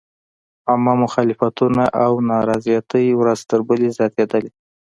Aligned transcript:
عامه 0.69 0.93
مخالفتونه 1.03 1.83
او 2.03 2.11
نارضایتۍ 2.29 3.07
ورځ 3.19 3.39
تر 3.49 3.59
بلې 3.67 3.89
زیاتېدلې. 3.97 4.51